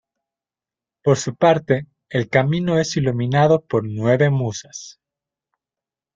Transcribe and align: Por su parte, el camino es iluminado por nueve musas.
Por 1.03 1.17
su 1.17 1.35
parte, 1.35 1.85
el 2.09 2.27
camino 2.27 2.79
es 2.79 2.97
iluminado 2.97 3.63
por 3.63 3.83
nueve 3.87 4.31
musas. 4.31 4.99